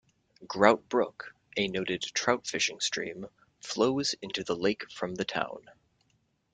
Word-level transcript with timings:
Grout 0.47 0.89
Brook, 0.89 1.35
a 1.55 1.67
noted 1.67 2.01
trout-fishing 2.01 2.79
stream, 2.79 3.27
flows 3.59 4.15
into 4.19 4.43
the 4.43 4.55
lake 4.55 4.89
from 4.89 5.13
the 5.13 5.25
town. 5.25 5.69